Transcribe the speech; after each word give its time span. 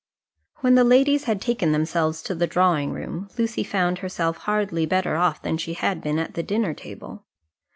When 0.61 0.73
the 0.73 0.83
ladies 0.83 1.25
had 1.25 1.39
taken 1.39 1.73
themselves 1.73 2.23
to 2.23 2.33
the 2.33 2.47
drawing 2.47 2.91
room 2.91 3.29
Lucy 3.37 3.63
found 3.63 3.99
herself 3.99 4.37
hardly 4.37 4.87
better 4.87 5.15
off 5.15 5.43
than 5.43 5.59
she 5.59 5.75
had 5.75 6.01
been 6.01 6.17
at 6.17 6.33
the 6.33 6.41
dinner 6.41 6.73
table. 6.73 7.27